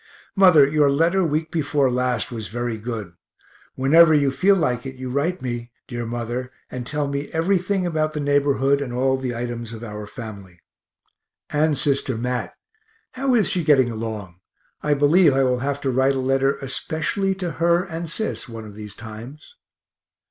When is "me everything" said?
7.07-7.85